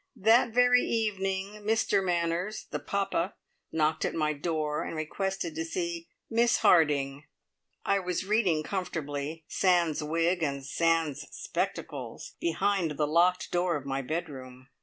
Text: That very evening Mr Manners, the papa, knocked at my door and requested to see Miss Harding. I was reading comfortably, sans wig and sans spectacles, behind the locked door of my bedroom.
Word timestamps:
That 0.15 0.51
very 0.51 0.81
evening 0.81 1.61
Mr 1.63 2.03
Manners, 2.03 2.65
the 2.71 2.79
papa, 2.79 3.35
knocked 3.71 4.03
at 4.03 4.15
my 4.15 4.33
door 4.33 4.83
and 4.83 4.95
requested 4.95 5.53
to 5.53 5.63
see 5.63 6.09
Miss 6.27 6.57
Harding. 6.61 7.25
I 7.85 7.99
was 7.99 8.25
reading 8.25 8.63
comfortably, 8.63 9.45
sans 9.47 10.03
wig 10.03 10.41
and 10.41 10.65
sans 10.65 11.27
spectacles, 11.29 12.33
behind 12.39 12.97
the 12.97 13.05
locked 13.05 13.51
door 13.51 13.75
of 13.75 13.85
my 13.85 14.01
bedroom. 14.01 14.69